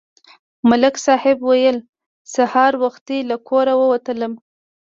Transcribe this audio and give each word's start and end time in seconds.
ملک 0.69 0.95
صاحب 1.05 1.37
ویل: 1.49 1.77
سهار 2.35 2.73
وختي 2.83 3.17
له 3.29 3.35
کوره 3.47 3.73
ووتلم. 3.77 4.33